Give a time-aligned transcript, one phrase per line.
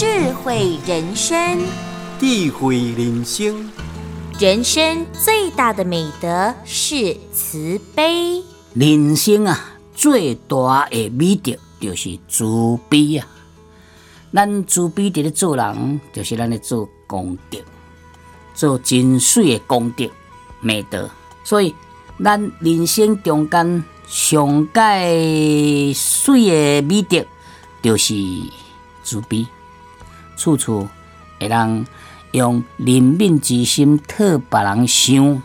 [0.00, 1.58] 智慧人生，
[2.18, 3.70] 智慧人生。
[4.38, 8.42] 人生最大的美德是慈悲。
[8.72, 13.28] 人生啊，最大的美德就是慈悲啊。
[14.32, 17.58] 咱慈悲伫咧做人，就是咱咧做功德，
[18.54, 20.08] 做真水的功德
[20.60, 21.10] 美德。
[21.44, 21.74] 所以，
[22.24, 27.22] 咱人生中间上界水的美德，
[27.82, 28.14] 就是
[29.04, 29.46] 慈悲，
[30.40, 30.88] 处处
[31.38, 31.84] 会让。
[32.32, 35.42] 用怜悯之心替别人想，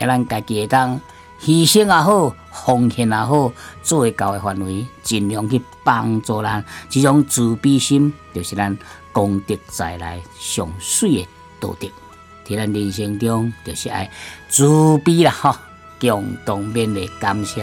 [0.00, 0.98] 会咱家己会当
[1.38, 3.52] 牺牲也好，奉献也好，
[3.82, 6.64] 做会到的范围，尽量去帮助人。
[6.88, 8.74] 这种慈悲心，就是咱
[9.12, 11.28] 功德在来上水的
[11.60, 11.86] 道德。
[12.48, 14.10] 在咱人生中，就是爱
[14.48, 15.60] 慈悲啦，哈！
[16.00, 17.62] 共同面的感谢。